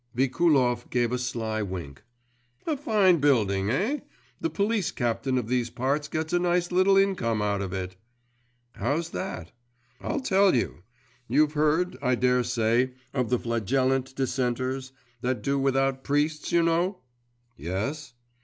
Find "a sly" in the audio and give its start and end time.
1.11-1.61